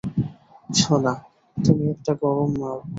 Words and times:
সোনা, 0.69 1.13
তুমি 1.57 1.83
একটা 1.93 2.11
গরম 2.21 2.51
মাল। 2.59 2.79